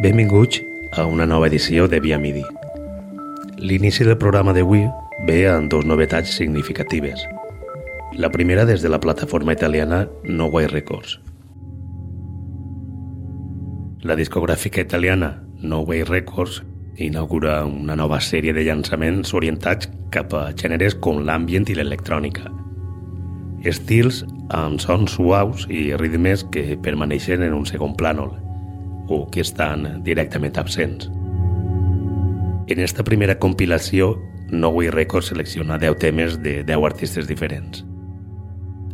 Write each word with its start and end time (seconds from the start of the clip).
Benvinguts 0.00 0.62
a 0.92 1.06
una 1.10 1.26
nova 1.26 1.48
edició 1.48 1.88
de 1.90 1.98
Via 1.98 2.20
Midi. 2.22 2.44
L'inici 3.58 4.04
del 4.06 4.14
programa 4.14 4.52
d'avui 4.54 4.84
ve 5.26 5.40
amb 5.50 5.72
dues 5.72 5.88
novetats 5.90 6.36
significatives. 6.38 7.24
La 8.14 8.30
primera 8.30 8.62
des 8.64 8.78
de 8.86 8.92
la 8.94 9.00
plataforma 9.02 9.56
italiana 9.58 10.06
No 10.22 10.46
Way 10.54 10.70
Records. 10.70 11.18
La 14.06 14.14
discogràfica 14.14 14.86
italiana 14.86 15.42
No 15.58 15.82
Way 15.82 16.04
Records 16.06 16.62
inaugura 16.94 17.64
una 17.66 17.98
nova 17.98 18.22
sèrie 18.22 18.54
de 18.54 18.62
llançaments 18.70 19.34
orientats 19.34 19.90
cap 20.14 20.30
a 20.30 20.52
gèneres 20.54 20.94
com 20.94 21.24
l'ambient 21.26 21.66
i 21.66 21.74
l'electrònica. 21.74 22.46
Estils 23.66 24.22
amb 24.54 24.78
sons 24.78 25.18
suaus 25.18 25.66
i 25.66 25.88
ritmes 25.98 26.46
que 26.54 26.78
permaneixen 26.78 27.42
en 27.42 27.58
un 27.58 27.66
segon 27.66 27.98
plànol, 27.98 28.36
o 29.08 29.26
que 29.30 29.40
estan 29.40 30.04
directament 30.04 30.58
absents. 30.58 31.10
En 32.68 32.80
esta 32.80 33.02
primera 33.02 33.38
compilació, 33.38 34.20
No 34.50 34.68
Way 34.68 34.90
Records 34.90 35.32
selecciona 35.32 35.78
10 35.78 35.98
temes 35.98 36.42
de 36.42 36.62
10 36.64 36.84
artistes 36.84 37.28
diferents. 37.28 37.84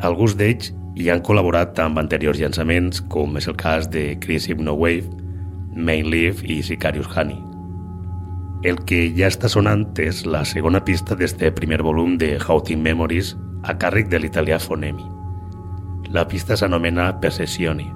Alguns 0.00 0.36
d'ells 0.38 0.70
hi 0.94 1.08
han 1.10 1.22
col·laborat 1.26 1.78
amb 1.82 1.98
anteriors 1.98 2.38
llançaments, 2.38 3.02
com 3.10 3.34
és 3.36 3.48
el 3.50 3.56
cas 3.58 3.90
de 3.90 4.14
Chris 4.22 4.48
Wave, 4.48 5.10
Main 5.74 6.10
Leaf 6.10 6.44
i 6.44 6.62
Sicarius 6.62 7.10
Honey. 7.10 7.40
El 8.62 8.78
que 8.86 9.10
ja 9.16 9.26
està 9.26 9.50
sonant 9.50 9.90
és 9.98 10.24
la 10.24 10.44
segona 10.44 10.80
pista 10.84 11.14
d'este 11.18 11.50
primer 11.52 11.82
volum 11.82 12.16
de 12.16 12.38
Houting 12.38 12.80
Memories 12.80 13.34
a 13.64 13.74
càrrec 13.74 14.08
de 14.08 14.22
l'italià 14.22 14.58
Fonemi. 14.58 15.04
La 16.14 16.28
pista 16.28 16.56
s'anomena 16.56 17.10
Percessioni 17.20 17.90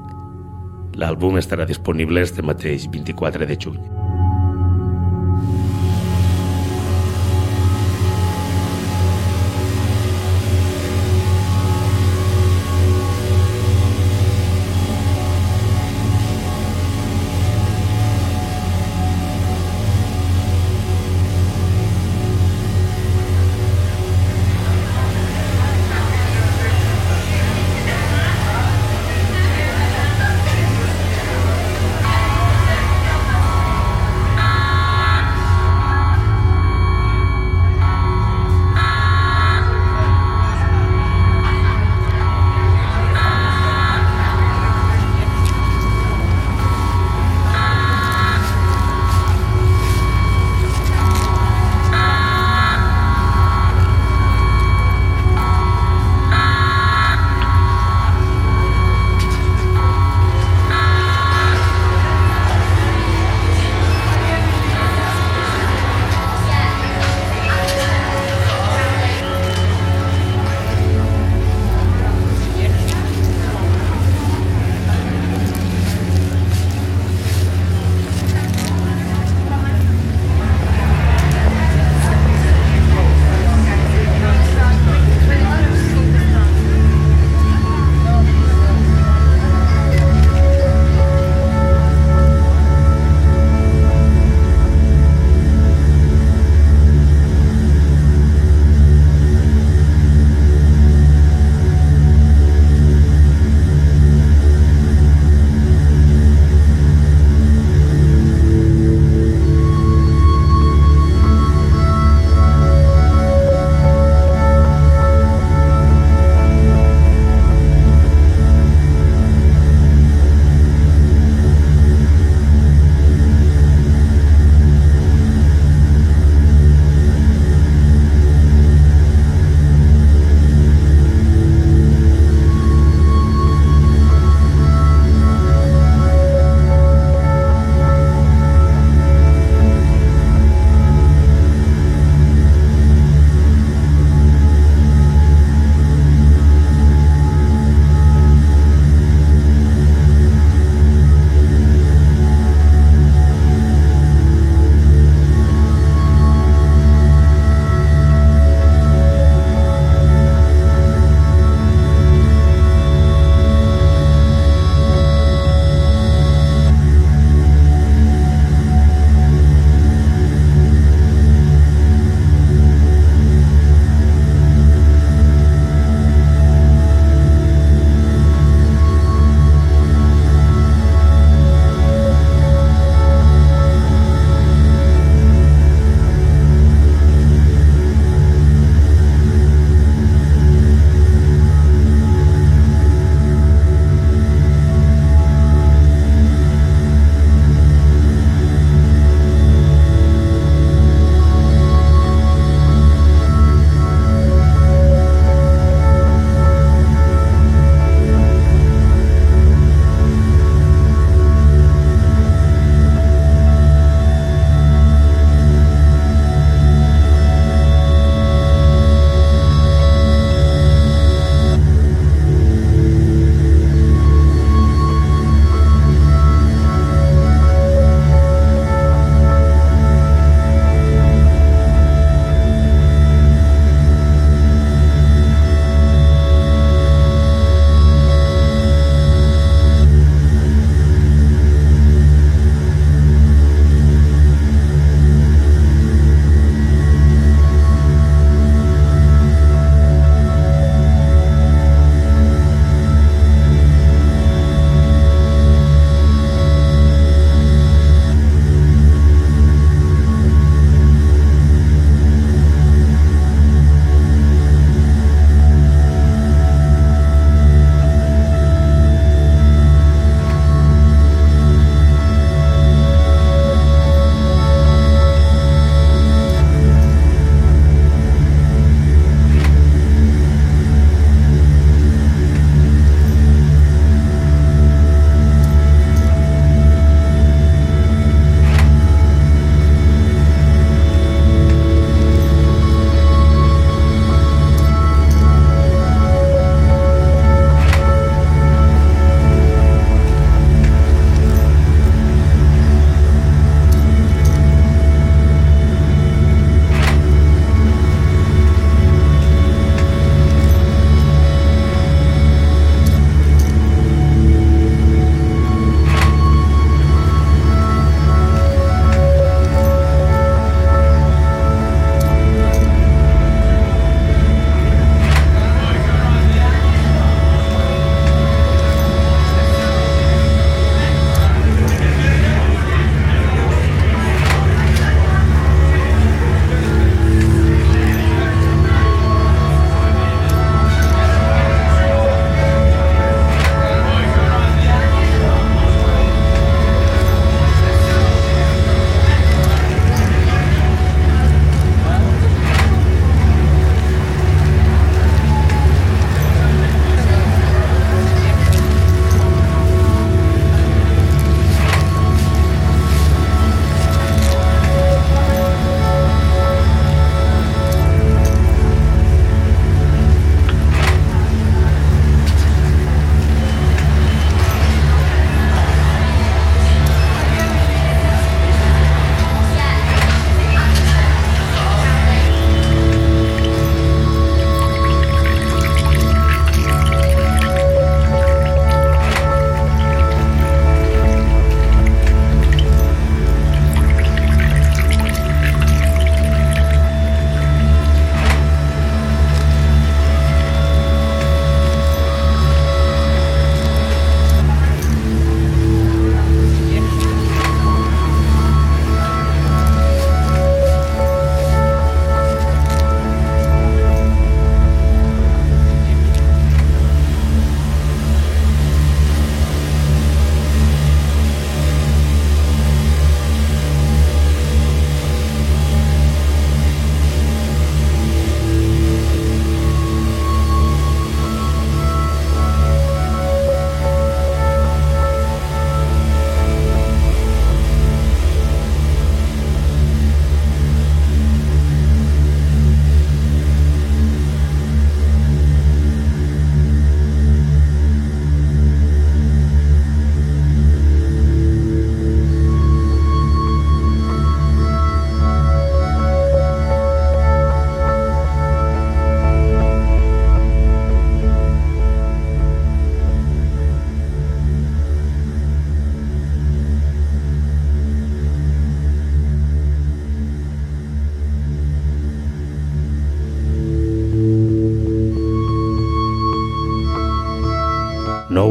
L'àlbum 0.98 1.36
estarà 1.38 1.62
disponible 1.62 2.24
este 2.26 2.42
mateix 2.42 2.88
24 2.90 3.46
de 3.46 3.56
juny. 3.62 4.07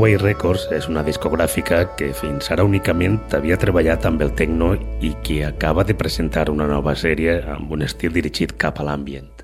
No 0.08 0.12
Way 0.14 0.22
Records 0.24 0.70
és 0.72 0.86
una 0.88 1.02
discogràfica 1.04 1.82
que 2.00 2.14
fins 2.16 2.48
ara 2.54 2.64
únicament 2.64 3.18
havia 3.36 3.58
treballat 3.60 4.06
amb 4.08 4.22
el 4.24 4.30
techno 4.40 4.70
i 5.04 5.10
que 5.20 5.42
acaba 5.44 5.84
de 5.84 5.98
presentar 6.00 6.46
una 6.48 6.64
nova 6.70 6.94
sèrie 6.96 7.34
amb 7.52 7.74
un 7.76 7.84
estil 7.84 8.14
dirigit 8.16 8.54
cap 8.56 8.80
a 8.80 8.86
l'ambient. 8.88 9.44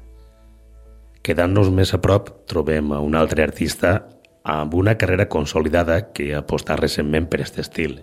Quedant-nos 1.19 1.67
més 1.67 1.91
a 1.91 1.99
prop, 1.99 2.31
trobem 2.47 2.95
a 2.95 3.01
un 3.03 3.19
altre 3.19 3.43
artista 3.43 4.07
amb 4.55 4.79
una 4.79 4.95
carrera 4.95 5.27
consolidada 5.27 5.99
que 6.15 6.31
ha 6.31 6.39
apostat 6.45 6.79
recentment 6.79 7.27
per 7.27 7.41
aquest 7.41 7.59
estil. 7.59 7.99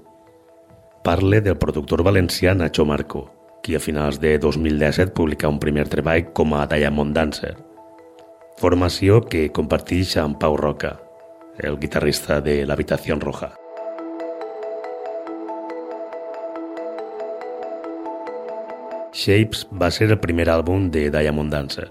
Parle 1.01 1.41
del 1.41 1.57
productor 1.57 2.05
valencià 2.05 2.53
Nacho 2.53 2.85
Marco, 2.85 3.31
qui 3.65 3.73
a 3.75 3.81
finals 3.81 4.21
de 4.21 4.37
2017 4.37 5.15
publica 5.17 5.49
un 5.49 5.65
primer 5.65 5.89
treball 5.89 6.35
com 6.37 6.53
a 6.53 6.67
Diamond 6.69 7.17
Dancer, 7.17 7.57
formació 8.61 9.23
que 9.25 9.49
comparteix 9.49 10.19
amb 10.21 10.37
Pau 10.37 10.61
Roca, 10.61 10.99
el 11.63 11.79
guitarrista 11.79 12.41
de 12.41 12.65
l'Habitació 12.67 13.17
Roja. 13.21 13.51
Shapes 19.13 19.67
va 19.75 19.91
ser 19.91 20.09
el 20.09 20.19
primer 20.23 20.47
àlbum 20.49 20.89
de 20.95 21.09
Diamond 21.13 21.53
Dancer. 21.53 21.89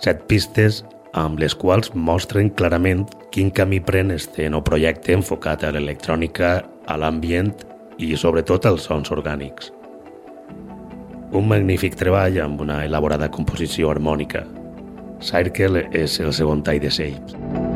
Set 0.00 0.24
pistes 0.30 0.82
amb 1.12 1.38
les 1.38 1.54
quals 1.54 1.92
mostren 1.94 2.48
clarament 2.56 3.04
quin 3.34 3.52
camí 3.52 3.78
pren 3.84 4.10
este 4.14 4.48
nou 4.50 4.64
projecte 4.64 5.12
enfocat 5.14 5.64
a 5.64 5.72
l'electrònica, 5.74 6.54
a 6.88 6.96
l'ambient 6.98 7.52
i 8.00 8.14
sobretot 8.16 8.66
als 8.66 8.88
sons 8.88 9.12
orgànics. 9.14 9.70
Un 11.32 11.46
magnífic 11.48 11.94
treball 11.96 12.40
amb 12.44 12.60
una 12.60 12.82
elaborada 12.84 13.30
composició 13.32 13.92
harmònica. 13.92 14.42
Circle 15.22 15.86
és 15.92 16.18
el 16.20 16.32
segon 16.36 16.64
tall 16.66 16.82
de 16.82 16.90
Shapes. 16.90 17.71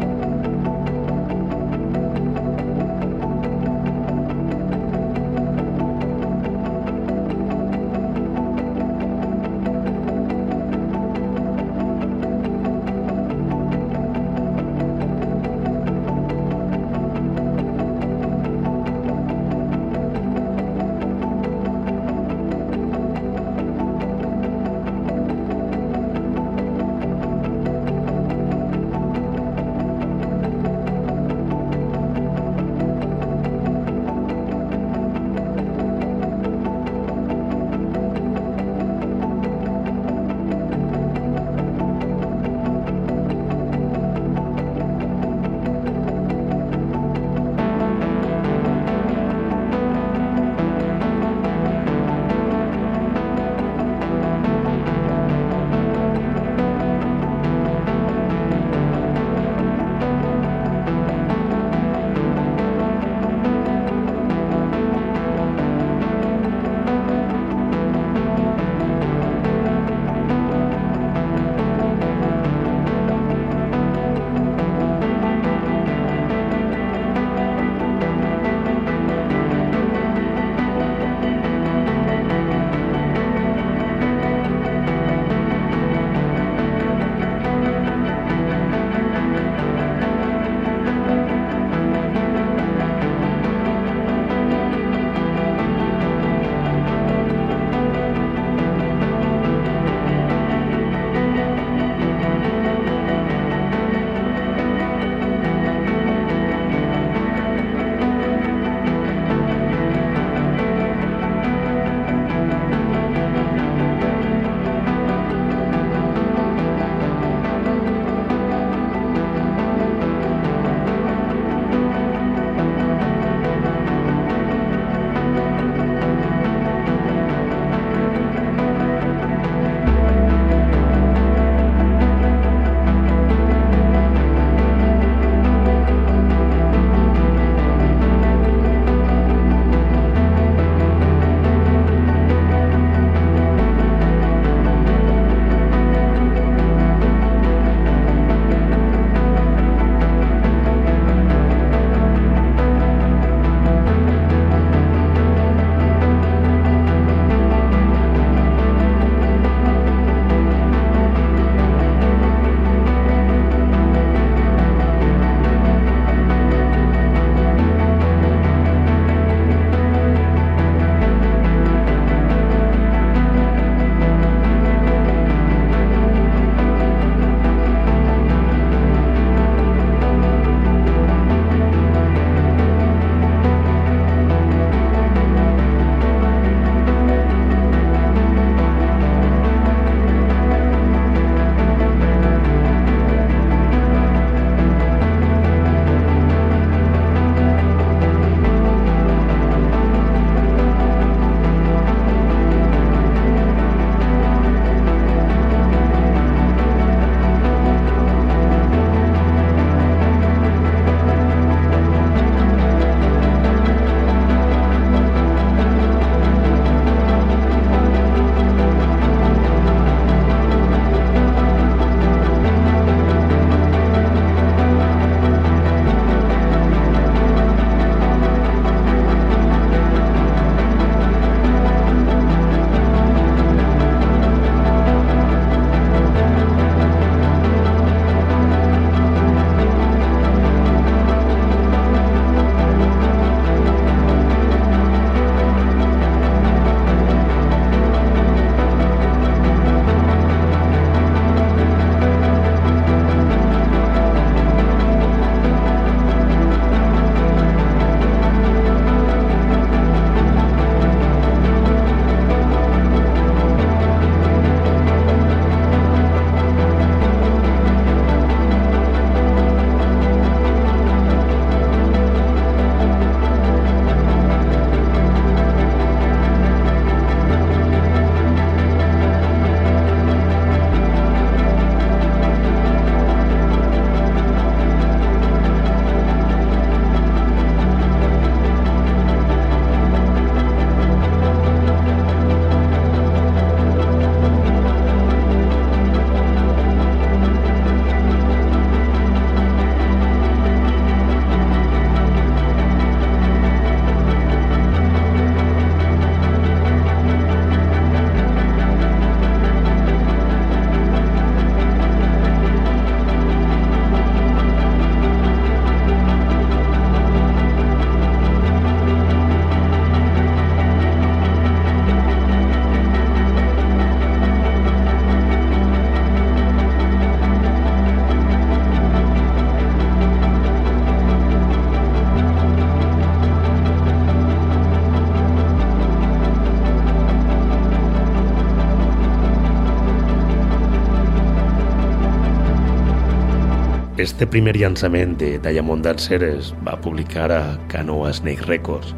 Este 344.06 344.24
primer 344.24 344.54
llançament 344.54 345.16
de 345.18 345.32
Diamond 345.42 345.82
Dancer 345.82 346.20
es 346.22 346.52
va 346.62 346.76
publicar 346.80 347.26
a 347.34 347.58
Canoa 347.66 348.12
Snake 348.14 348.44
Records, 348.46 348.92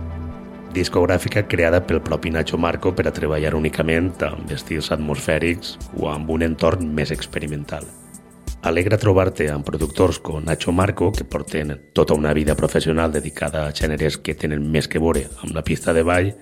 discogràfica 0.77 1.47
creada 1.49 1.79
pel 1.81 2.03
propi 2.05 2.29
Nacho 2.29 2.59
Marco 2.61 2.93
per 2.93 3.07
a 3.09 3.13
treballar 3.17 3.55
únicament 3.57 4.11
amb 4.27 4.53
estils 4.53 4.91
atmosfèrics 4.93 5.79
o 5.97 6.11
amb 6.13 6.29
un 6.35 6.45
entorn 6.45 6.91
més 6.99 7.09
experimental. 7.15 7.87
Alegra 8.69 8.99
trobar-te 9.01 9.47
amb 9.49 9.65
productors 9.65 10.19
com 10.21 10.45
Nacho 10.45 10.77
Marco, 10.77 11.09
que 11.11 11.25
porten 11.25 11.73
tota 11.97 12.13
una 12.13 12.35
vida 12.37 12.55
professional 12.55 13.09
dedicada 13.17 13.65
a 13.65 13.73
gèneres 13.73 14.21
que 14.21 14.37
tenen 14.37 14.69
més 14.77 14.93
que 14.93 15.01
veure 15.01 15.25
amb 15.41 15.57
la 15.57 15.65
pista 15.65 15.97
de 15.97 16.05
ball, 16.05 16.35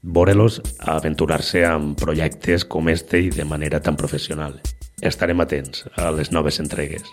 veure-los 0.00 0.62
aventurar-se 0.96 1.66
amb 1.68 2.00
projectes 2.00 2.64
com 2.64 2.88
este 2.88 3.20
i 3.20 3.30
de 3.36 3.44
manera 3.44 3.84
tan 3.84 4.00
professional. 4.00 4.62
Estarem 5.02 5.44
atents 5.44 5.84
a 5.98 6.08
les 6.16 6.32
noves 6.32 6.56
entregues. 6.64 7.04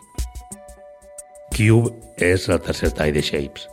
Cube 1.60 1.92
és 2.24 2.46
el 2.48 2.62
tercer 2.64 2.94
tall 2.96 3.12
de 3.12 3.20
Shapes. 3.20 3.66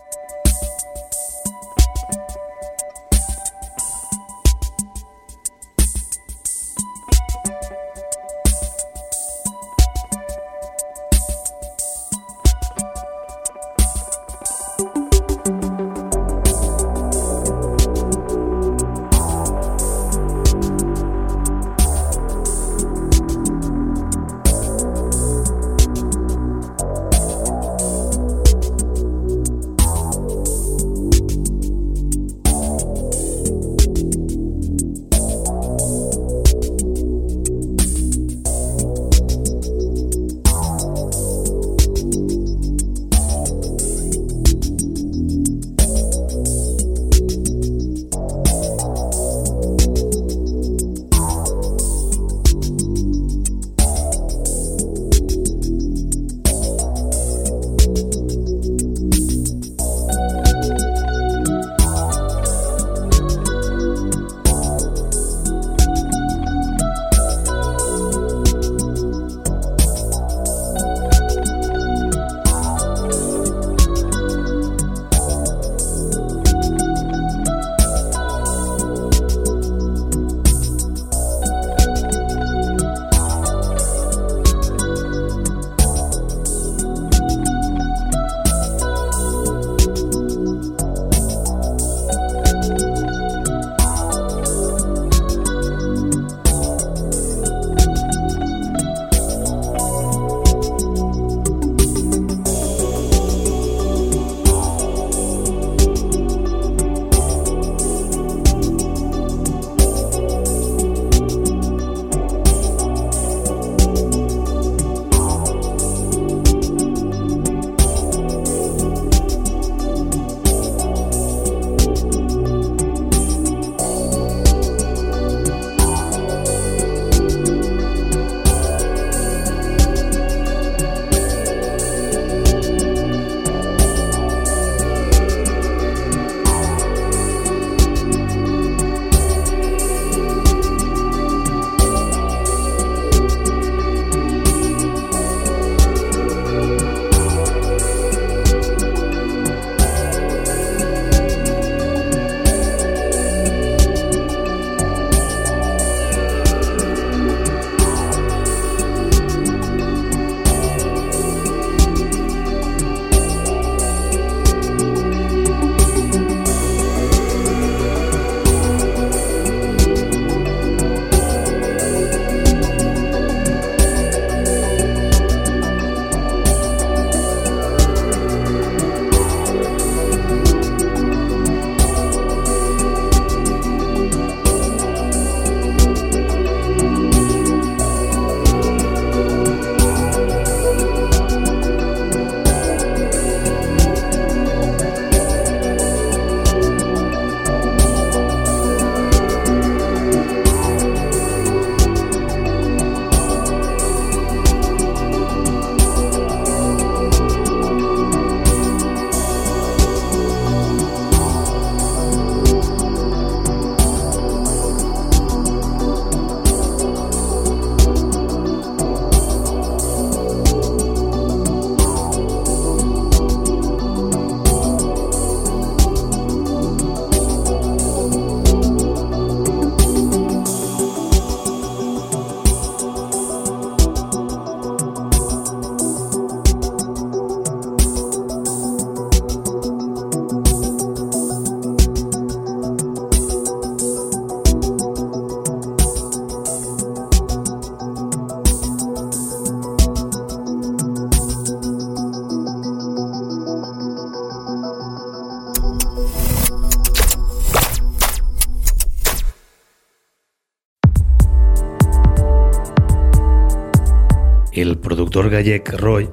Productor 265.27 265.43
gallec 265.43 265.71
Roy 265.81 266.05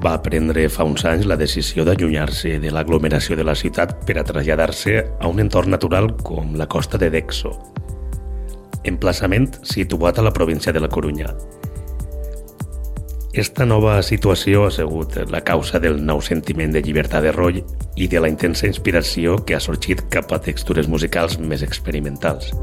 va 0.00 0.14
prendre 0.24 0.62
fa 0.72 0.86
uns 0.88 1.02
anys 1.04 1.26
la 1.28 1.36
decisió 1.36 1.84
d'allunyar-se 1.84 2.54
de 2.62 2.70
l'aglomeració 2.72 3.36
de 3.36 3.44
la 3.44 3.52
ciutat 3.52 3.92
per 4.08 4.16
a 4.16 4.24
traslladar-se 4.24 4.94
a 5.20 5.28
un 5.28 5.42
entorn 5.42 5.68
natural 5.74 6.08
com 6.24 6.54
la 6.56 6.64
costa 6.64 6.96
de 6.96 7.10
Dexo, 7.12 7.52
emplaçament 8.88 9.50
situat 9.68 10.16
a 10.16 10.24
la 10.24 10.32
província 10.32 10.72
de 10.72 10.80
la 10.80 10.88
Corunya. 10.88 11.34
Esta 13.34 13.68
nova 13.68 14.00
situació 14.00 14.64
ha 14.64 14.72
sigut 14.72 15.20
la 15.28 15.44
causa 15.44 15.76
del 15.76 16.00
nou 16.00 16.24
sentiment 16.24 16.72
de 16.72 16.80
llibertat 16.80 17.28
de 17.28 17.36
Roy 17.36 17.60
i 18.00 18.08
de 18.08 18.24
la 18.24 18.32
intensa 18.32 18.64
inspiració 18.64 19.42
que 19.44 19.58
ha 19.58 19.60
sorgit 19.60 20.06
cap 20.08 20.32
a 20.32 20.40
textures 20.40 20.88
musicals 20.88 21.36
més 21.36 21.68
experimentals. 21.68 22.54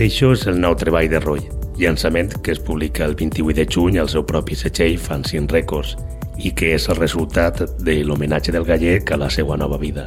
D'això 0.00 0.30
és 0.32 0.46
el 0.48 0.56
nou 0.56 0.72
treball 0.80 1.10
de 1.12 1.18
Roy, 1.20 1.42
llançament 1.76 2.30
que 2.40 2.54
es 2.54 2.60
publica 2.64 3.04
el 3.04 3.12
28 3.20 3.52
de 3.58 3.66
juny 3.68 3.98
al 4.00 4.08
seu 4.08 4.24
propi 4.24 4.56
setxell 4.56 4.96
Fanzine 4.96 5.52
Records 5.52 5.92
i 6.40 6.54
que 6.56 6.70
és 6.78 6.88
el 6.88 6.96
resultat 6.96 7.60
de 7.84 7.98
l'homenatge 8.08 8.54
del 8.56 8.64
gallec 8.64 9.12
a 9.12 9.20
la 9.20 9.28
seva 9.28 9.60
nova 9.60 9.76
vida. 9.76 10.06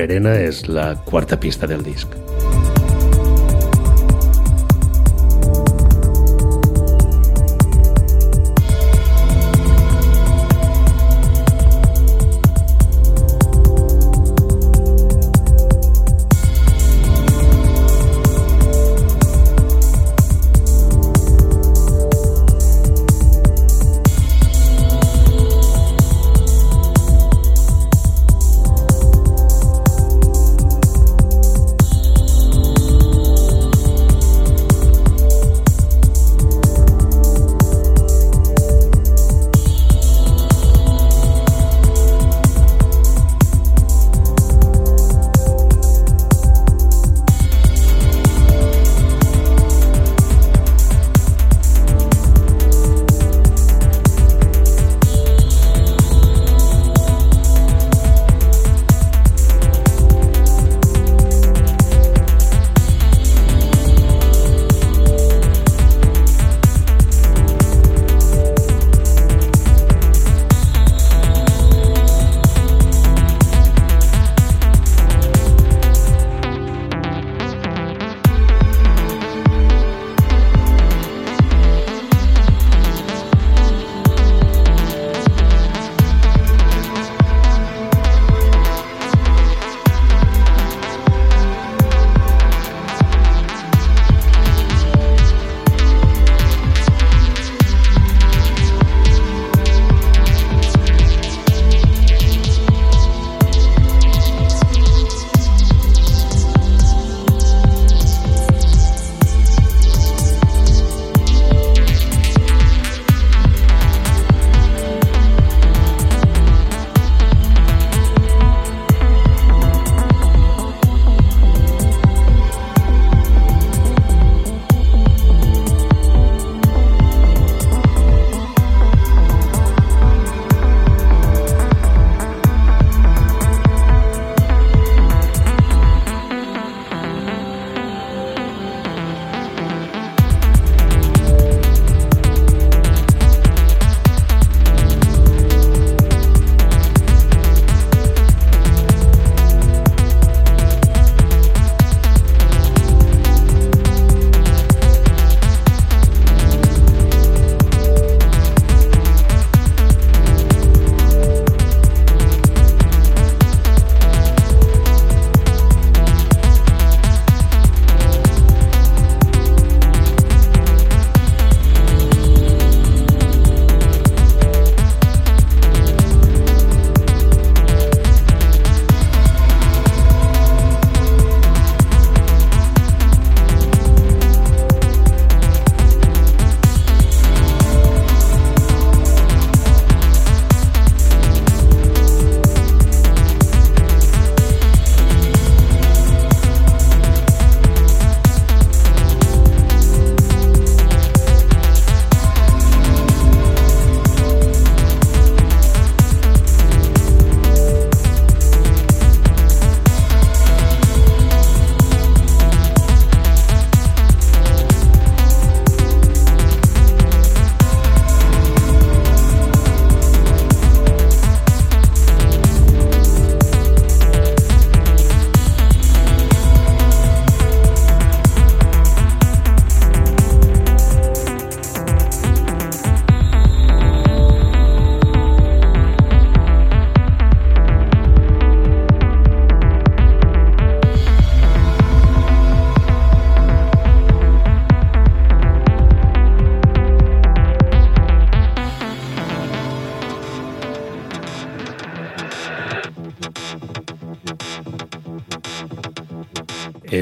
Verena 0.00 0.32
és 0.48 0.64
la 0.72 0.94
quarta 1.04 1.36
pista 1.36 1.68
del 1.68 1.84
disc. 1.84 2.16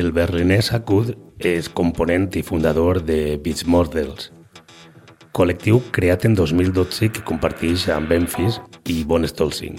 El 0.08 0.14
berlinès 0.16 0.70
Akud 0.72 1.10
és 1.44 1.66
component 1.68 2.30
i 2.38 2.40
fundador 2.40 3.02
de 3.04 3.36
Beach 3.44 3.66
Models, 3.68 4.30
col·lectiu 5.36 5.82
creat 5.92 6.24
en 6.24 6.32
2012 6.38 7.10
que 7.12 7.24
comparteix 7.28 7.84
amb 7.92 8.08
Memphis 8.08 8.56
i 8.88 9.02
Bon 9.04 9.28
Stolzing. 9.28 9.76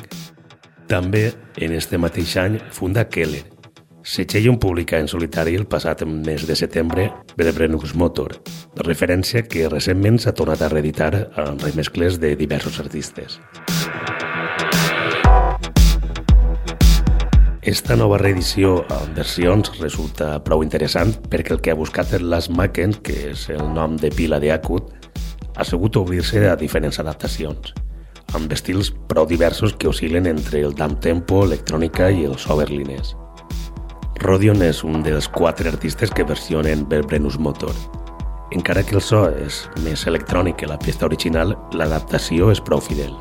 També, 0.85 1.31
en 1.57 1.73
este 1.73 1.97
mateix 1.97 2.35
any, 2.37 2.59
funda 2.69 3.07
Keller, 3.09 3.41
Setxell 4.05 4.51
on 4.53 4.61
publica 4.61 5.01
en 5.01 5.09
solitari 5.09 5.57
el 5.57 5.65
passat 5.65 6.05
mes 6.05 6.45
de 6.45 6.61
setembre 6.61 7.09
Berebrenus 7.33 7.97
Motor, 7.97 8.37
referència 8.85 9.47
que 9.49 9.65
recentment 9.65 10.21
s'ha 10.21 10.37
tornat 10.37 10.61
a 10.61 10.69
reeditar 10.69 11.13
amb 11.41 11.65
remescles 11.65 12.21
de 12.21 12.35
diversos 12.37 12.77
artistes. 12.85 13.41
Esta 17.69 17.93
nova 17.93 18.17
reedició 18.17 18.79
amb 18.89 19.11
versions 19.13 19.67
resulta 19.77 20.31
prou 20.41 20.63
interessant 20.65 21.11
perquè 21.29 21.53
el 21.53 21.59
que 21.61 21.69
ha 21.69 21.77
buscat 21.77 22.15
el 22.17 22.23
Last 22.31 22.49
Macken, 22.49 22.95
que 23.05 23.13
és 23.29 23.43
el 23.53 23.61
nom 23.75 23.93
de 24.01 24.09
pila 24.09 24.39
de 24.41 24.49
Acut, 24.55 24.87
ha 25.53 25.65
sigut 25.67 25.99
obrir-se 26.01 26.47
a 26.49 26.55
diferents 26.57 26.97
adaptacions, 27.03 27.75
amb 28.33 28.55
estils 28.57 28.89
prou 29.11 29.29
diversos 29.29 29.75
que 29.77 29.91
oscil·len 29.91 30.25
entre 30.31 30.63
el 30.65 30.73
down 30.73 30.97
tempo, 30.97 31.43
electrònica 31.45 32.09
i 32.09 32.25
els 32.25 32.47
overlines. 32.49 33.13
Rodion 34.23 34.65
és 34.65 34.81
un 34.81 35.05
dels 35.05 35.29
quatre 35.29 35.69
artistes 35.69 36.09
que 36.09 36.25
versionen 36.25 36.87
Verbrenus 36.89 37.37
Motor. 37.37 37.75
Encara 38.49 38.81
que 38.81 38.97
el 38.97 39.05
so 39.05 39.27
és 39.29 39.67
més 39.85 40.07
electrònic 40.09 40.63
que 40.63 40.73
la 40.73 40.81
pista 40.81 41.05
original, 41.05 41.53
l'adaptació 41.77 42.49
és 42.49 42.65
prou 42.65 42.81
fidel. 42.81 43.13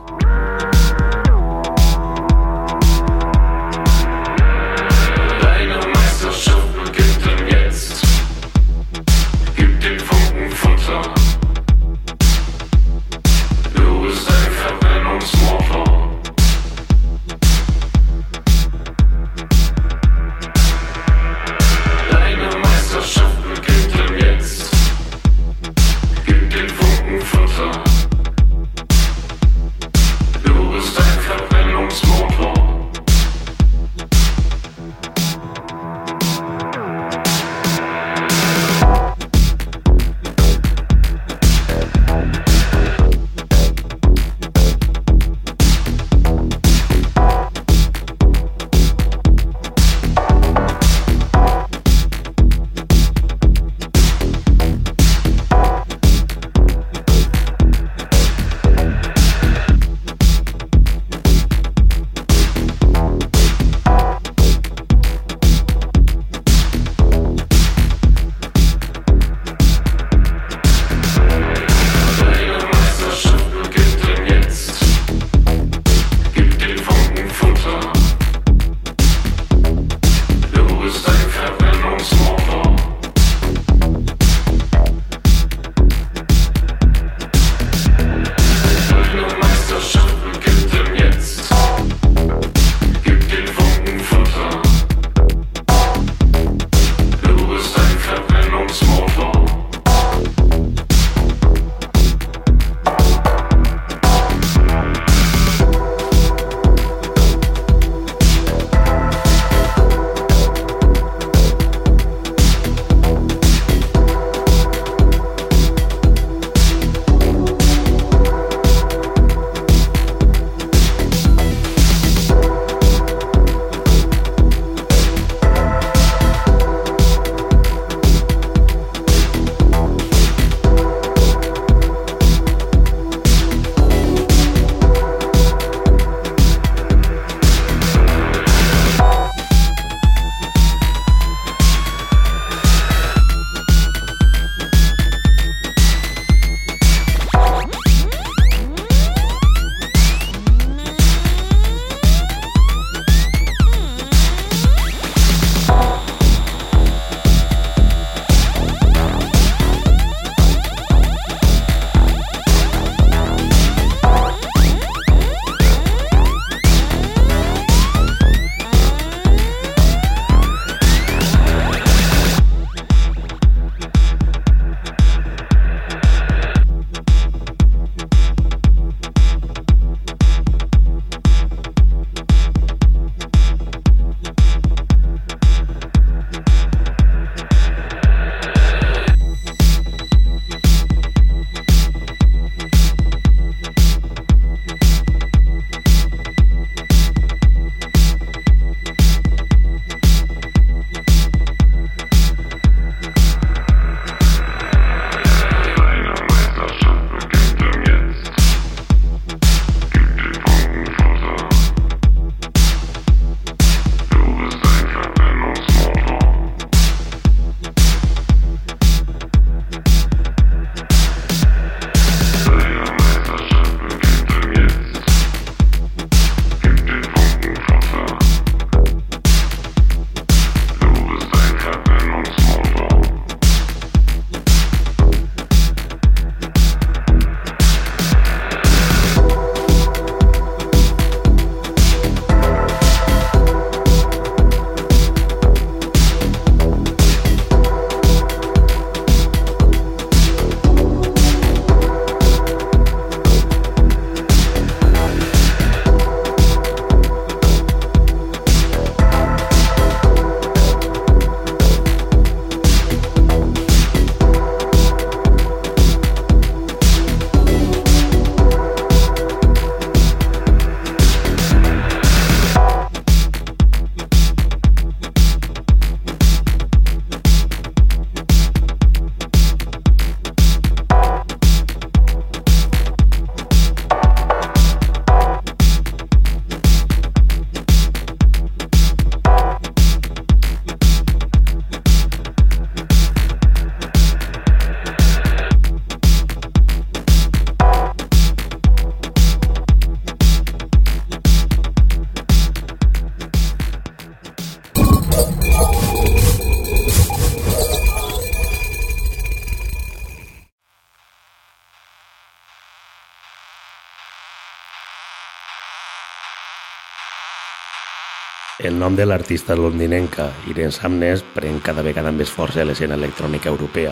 Nom 318.79 318.95
de 318.95 319.05
l'artista 319.05 319.57
londinenca 319.59 320.29
Irene 320.47 320.71
Samnes 320.71 321.25
pren 321.35 321.57
cada 321.59 321.83
vegada 321.83 322.13
més 322.15 322.31
força 322.31 322.61
a 322.63 322.67
l'escena 322.69 322.95
electrònica 322.95 323.51
europea. 323.51 323.91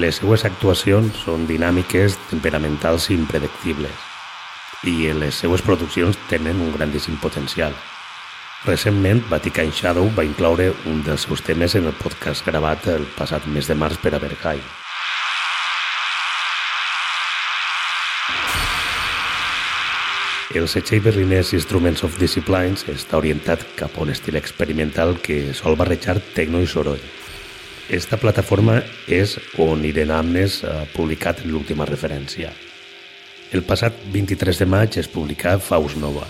Les 0.00 0.16
seues 0.16 0.46
actuacions 0.48 1.18
són 1.26 1.44
dinàmiques, 1.50 2.16
temperamentals 2.30 3.10
i 3.10 3.18
impredictibles 3.18 4.06
i 4.88 5.12
les 5.12 5.42
seues 5.42 5.64
produccions 5.66 6.16
tenen 6.30 6.62
un 6.62 6.72
grandíssim 6.72 7.20
potencial. 7.20 7.76
Recentment, 8.64 9.20
Vatican 9.28 9.68
Shadow 9.72 10.08
va 10.16 10.24
incloure 10.24 10.72
un 10.88 11.04
dels 11.04 11.28
seus 11.28 11.44
temes 11.44 11.76
en 11.76 11.92
el 11.92 11.96
podcast 12.00 12.48
gravat 12.48 12.88
el 12.96 13.04
passat 13.18 13.44
mes 13.46 13.68
de 13.68 13.76
març 13.76 14.00
per 14.00 14.16
a 14.16 14.22
Berghain. 14.22 14.64
El 20.56 20.64
setxell 20.72 21.02
berlinès 21.04 21.50
Instruments 21.52 22.00
of 22.06 22.14
Disciplines 22.16 22.86
està 22.88 23.18
orientat 23.18 23.60
cap 23.76 23.92
a 23.92 24.04
un 24.06 24.12
estil 24.14 24.38
experimental 24.38 25.18
que 25.20 25.52
sol 25.52 25.76
barrejar 25.76 26.14
tecno 26.32 26.62
i 26.64 26.68
soroll. 26.70 27.02
Esta 27.92 28.16
plataforma 28.16 28.78
és 29.04 29.34
on 29.60 29.84
Irene 29.84 30.16
Amnes 30.16 30.62
ha 30.64 30.86
publicat 30.94 31.44
l'última 31.44 31.84
referència. 31.84 32.54
El 33.52 33.66
passat 33.68 34.00
23 34.14 34.62
de 34.62 34.70
maig 34.72 34.96
es 34.96 35.12
publicà 35.12 35.58
Faust 35.60 36.00
Nova. 36.00 36.24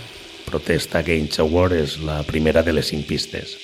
Protesta 0.49 0.99
Against 0.99 1.39
Award 1.39 1.79
és 1.79 1.95
la 2.03 2.19
primera 2.27 2.65
de 2.67 2.75
les 2.75 2.91
cinc 2.91 3.07
pistes. 3.07 3.55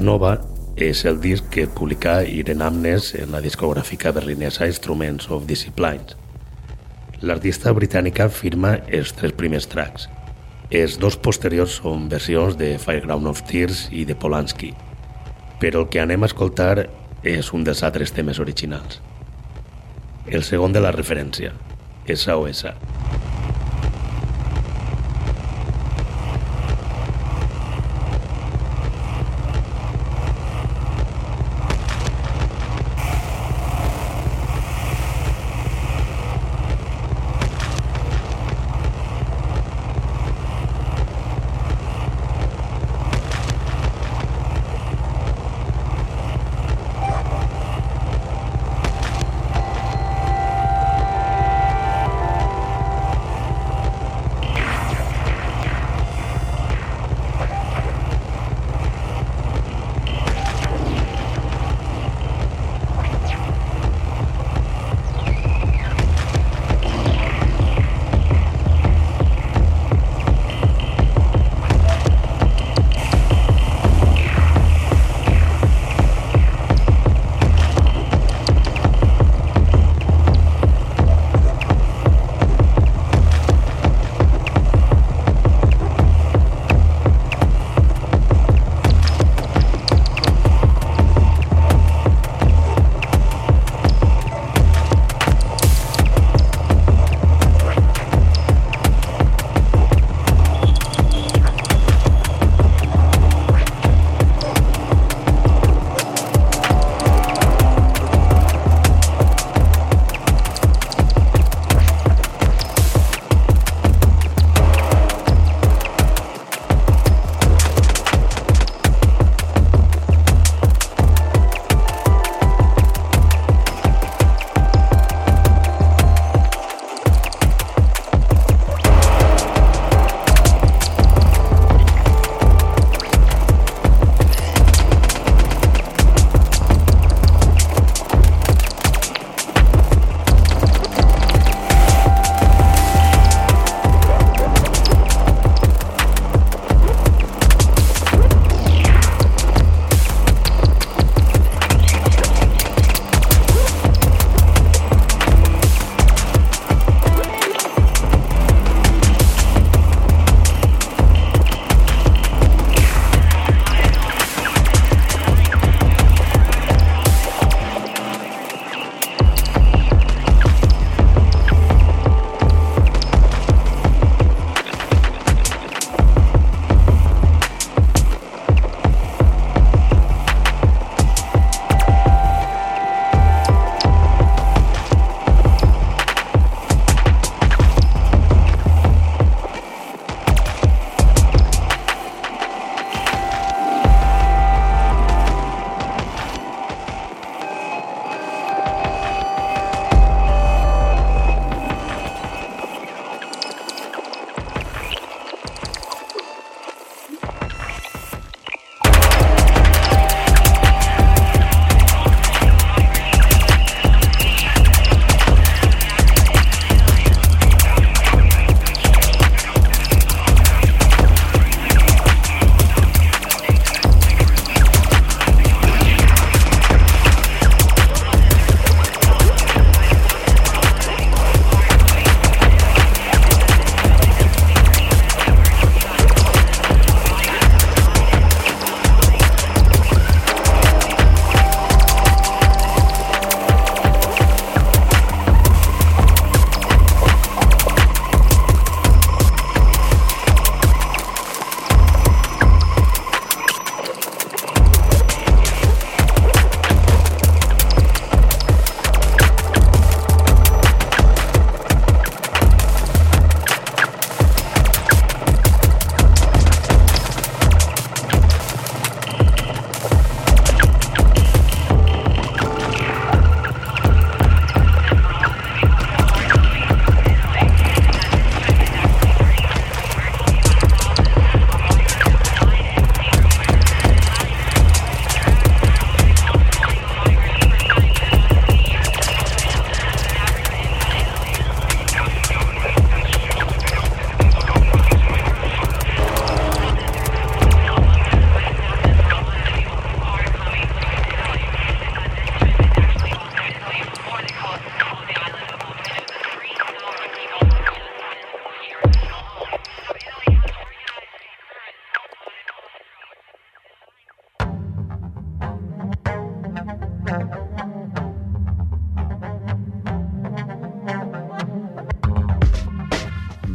Faust 0.00 0.08
Nova 0.08 0.38
és 0.80 1.02
el 1.04 1.18
disc 1.20 1.44
que 1.52 1.66
publicà 1.68 2.22
Irene 2.24 2.64
Amnes 2.64 3.10
en 3.20 3.34
la 3.34 3.42
discogràfica 3.44 4.14
berlinesa 4.16 4.64
Instruments 4.64 5.28
of 5.28 5.44
Disciplines. 5.44 6.14
L'artista 7.20 7.74
britànica 7.76 8.30
firma 8.32 8.78
els 8.88 9.12
tres 9.12 9.34
primers 9.36 9.68
tracks. 9.68 10.08
Els 10.70 10.96
dos 11.02 11.18
posteriors 11.20 11.76
són 11.82 12.08
versions 12.08 12.56
de 12.56 12.78
Fireground 12.80 13.28
of 13.28 13.44
Tears 13.50 13.90
i 13.92 14.06
de 14.08 14.16
Polanski, 14.16 14.72
però 15.60 15.84
el 15.84 15.90
que 15.92 16.00
anem 16.00 16.24
a 16.24 16.32
escoltar 16.32 16.86
és 17.20 17.52
un 17.52 17.68
dels 17.68 17.84
altres 17.84 18.16
temes 18.16 18.40
originals. 18.40 19.02
El 20.24 20.48
segon 20.48 20.72
de 20.72 20.80
la 20.80 20.96
referència, 20.96 21.52
SOS. 22.08 22.70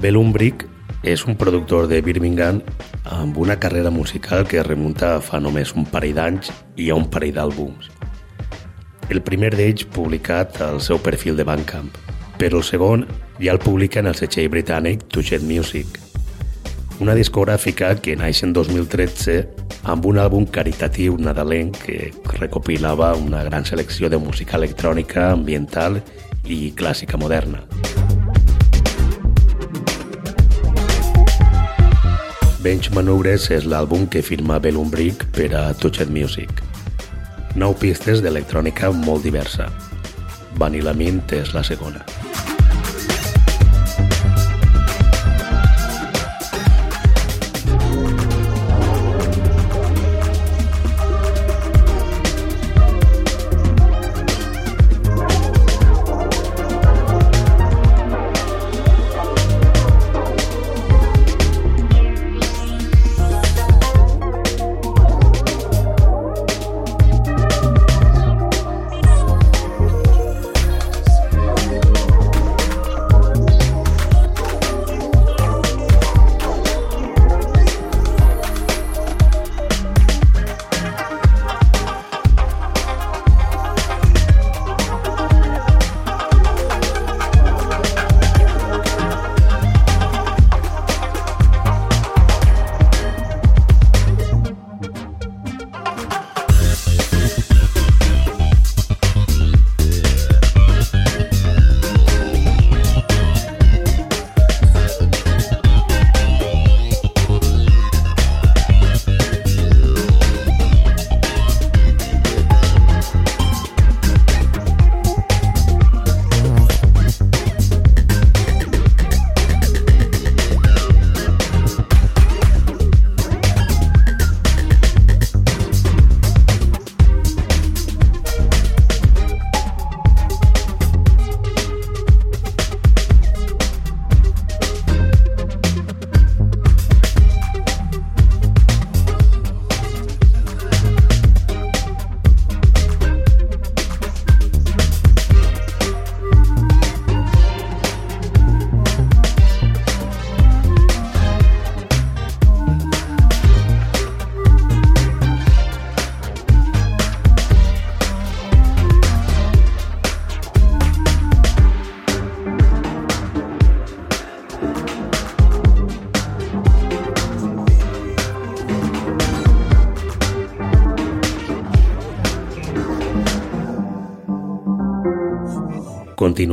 Bellumbrick 0.05 0.67
és 1.01 1.23
un 1.25 1.33
productor 1.33 1.87
de 1.89 1.97
Birmingham 2.05 2.59
amb 3.09 3.37
una 3.41 3.55
carrera 3.57 3.89
musical 3.89 4.43
que 4.45 4.61
remunta 4.61 5.15
fa 5.17 5.39
només 5.41 5.71
un 5.73 5.87
parell 5.89 6.13
d'anys 6.19 6.51
i 6.77 6.91
a 6.93 6.97
un 6.99 7.07
parell 7.09 7.33
d'àlbums. 7.39 7.89
El 9.09 9.23
primer 9.25 9.49
d'ells 9.57 9.87
publicat 9.95 10.61
al 10.61 10.77
seu 10.85 11.01
perfil 11.01 11.39
de 11.39 11.47
Bandcamp, 11.49 11.89
però 12.37 12.61
el 12.61 12.67
segon 12.67 13.07
ja 13.39 13.55
el 13.55 13.63
publica 13.65 14.03
en 14.03 14.11
el 14.11 14.19
setxell 14.19 14.51
britànic 14.53 15.07
Touched 15.09 15.41
Music, 15.41 15.97
una 17.01 17.17
discogràfica 17.17 17.95
que 17.97 18.13
naix 18.13 18.43
en 18.45 18.53
2013 18.53 19.39
amb 19.89 20.05
un 20.05 20.21
àlbum 20.21 20.45
caritatiu 20.45 21.17
nadalenc 21.17 21.81
que 21.81 22.11
recopilava 22.37 23.15
una 23.17 23.41
gran 23.49 23.65
selecció 23.65 24.13
de 24.13 24.21
música 24.21 24.61
electrònica, 24.61 25.31
ambiental 25.31 26.03
i 26.45 26.75
clàssica 26.77 27.17
moderna. 27.17 27.65
Bench 32.65 32.89
Maneuvers 32.97 33.43
és 33.53 33.67
l'àlbum 33.69 34.07
que 34.09 34.23
firma 34.25 34.55
Bellumbrick 34.57 35.27
per 35.37 35.51
a 35.53 35.67
Touched 35.77 36.09
Music. 36.09 36.63
Nou 37.61 37.77
pistes 37.77 38.25
d'electrònica 38.25 38.89
molt 39.05 39.21
diversa. 39.27 39.69
Vanilla 40.57 40.97
Mint 40.97 41.37
és 41.37 41.53
la 41.53 41.61
segona. 41.61 42.01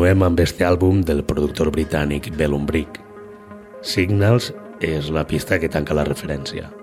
Continuem 0.02 0.24
amb 0.26 0.40
este 0.42 0.64
àlbum 0.66 1.04
del 1.06 1.20
productor 1.22 1.68
britànic 1.70 2.26
Bellum 2.34 2.64
Brick. 2.66 2.98
Signals 3.86 4.50
és 4.82 5.14
la 5.14 5.22
pista 5.30 5.62
que 5.62 5.70
tanca 5.70 5.94
la 5.94 6.02
referència. 6.10 6.81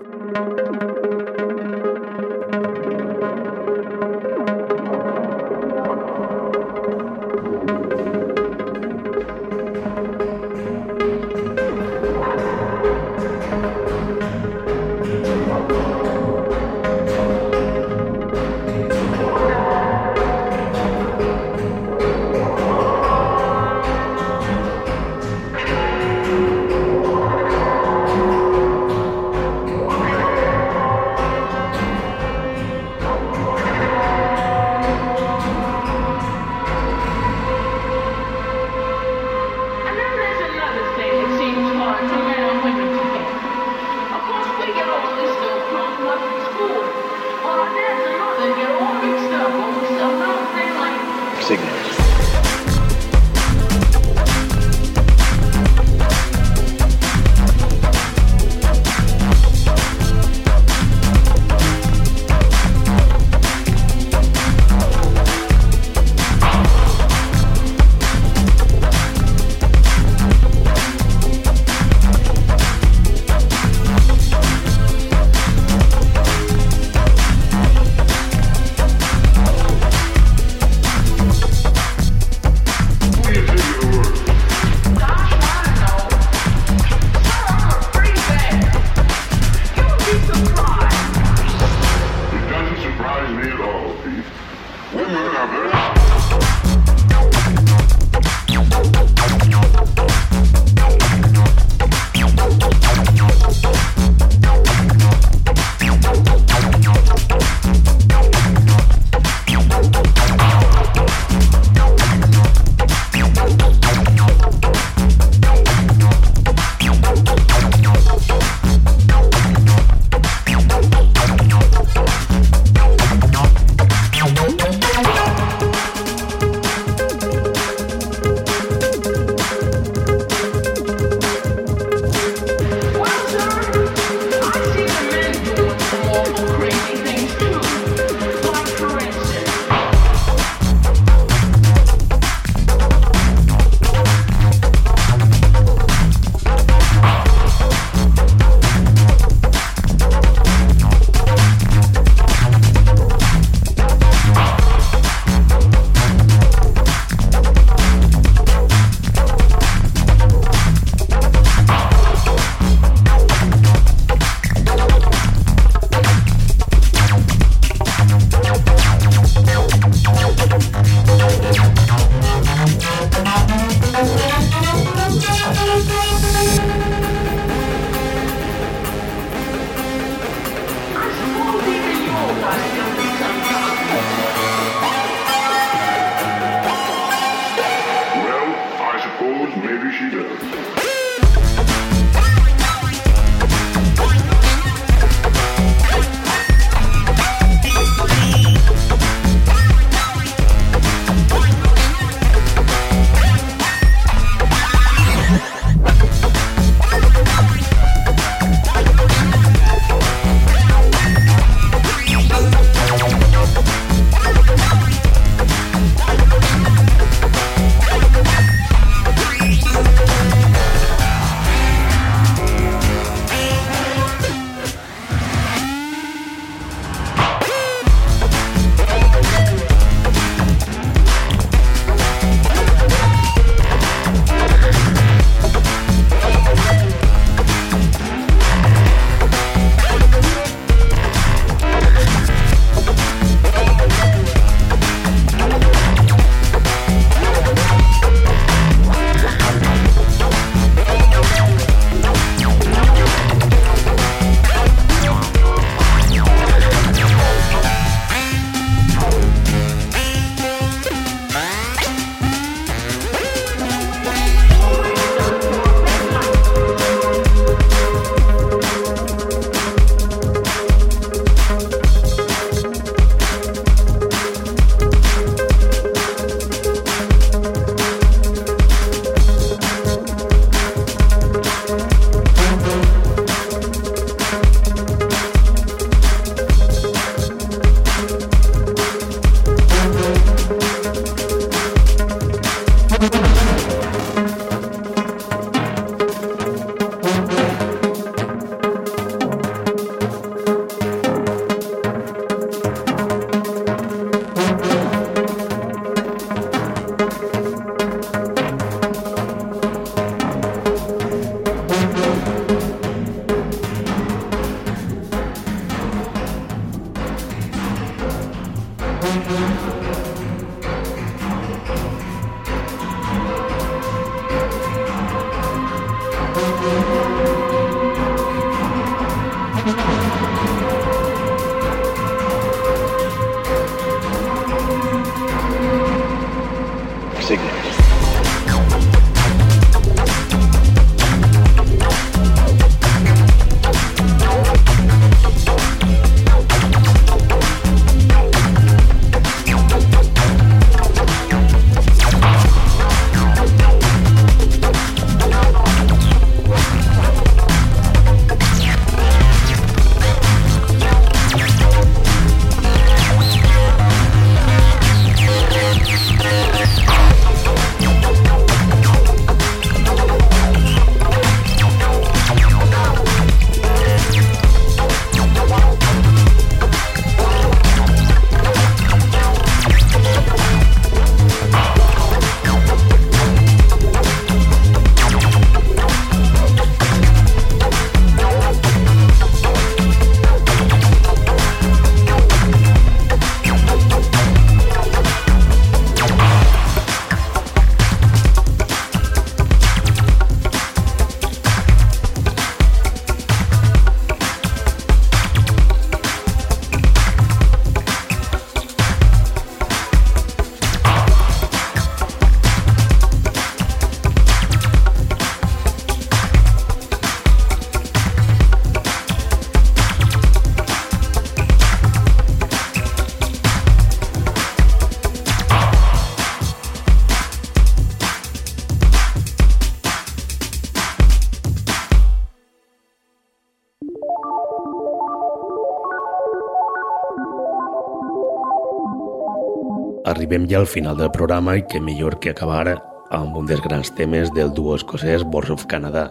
Arribem 440.30 440.46
ja 440.48 440.58
al 440.60 440.68
final 440.68 440.94
del 440.96 441.10
programa 441.10 441.56
i 441.58 441.62
que 441.66 441.80
millor 441.82 442.14
que 442.22 442.30
acabar 442.30 442.76
amb 443.10 443.34
un 443.34 443.48
dels 443.50 443.58
grans 443.64 443.88
temes 443.98 444.30
del 444.30 444.52
duo 444.54 444.76
escocès 444.78 445.24
Boards 445.26 445.50
of 445.50 445.64
Canada. 445.66 446.04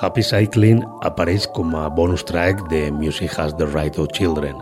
Happy 0.00 0.22
Cycling 0.24 0.80
apareix 1.04 1.44
com 1.52 1.76
a 1.76 1.90
bonus 1.92 2.24
track 2.24 2.62
de 2.70 2.86
Music 2.90 3.36
Has 3.36 3.52
the 3.58 3.66
Right 3.66 3.98
of 4.00 4.08
Children, 4.16 4.56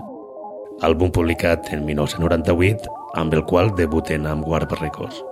àlbum 0.82 1.14
publicat 1.14 1.70
en 1.70 1.86
1998 1.86 2.90
amb 3.22 3.38
el 3.38 3.44
qual 3.46 3.70
debuten 3.78 4.26
amb 4.26 4.48
Warp 4.50 4.74
Records. 4.80 5.22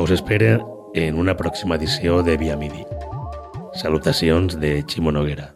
Vos 0.00 0.10
espera 0.10 0.58
en 0.94 1.14
una 1.14 1.38
pròxima 1.38 1.78
edició 1.78 2.24
de 2.26 2.34
Via 2.42 2.58
Midi. 2.58 2.82
Salutacions 3.72 4.58
de 4.58 4.80
Ximo 4.82 5.14
Noguera. 5.14 5.55